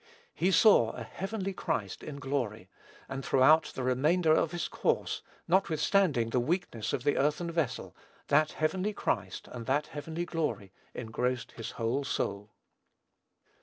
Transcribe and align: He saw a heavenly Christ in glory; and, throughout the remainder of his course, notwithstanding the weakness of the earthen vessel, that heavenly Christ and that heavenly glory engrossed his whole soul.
He 0.33 0.49
saw 0.49 0.93
a 0.93 1.03
heavenly 1.03 1.53
Christ 1.53 2.01
in 2.01 2.17
glory; 2.17 2.71
and, 3.07 3.23
throughout 3.23 3.65
the 3.75 3.83
remainder 3.83 4.33
of 4.33 4.51
his 4.51 4.67
course, 4.67 5.21
notwithstanding 5.47 6.31
the 6.31 6.39
weakness 6.39 6.91
of 6.91 7.03
the 7.03 7.17
earthen 7.17 7.51
vessel, 7.51 7.95
that 8.29 8.53
heavenly 8.53 8.93
Christ 8.93 9.47
and 9.51 9.67
that 9.67 9.85
heavenly 9.93 10.25
glory 10.25 10.71
engrossed 10.95 11.51
his 11.51 11.69
whole 11.77 12.03
soul. 12.03 12.49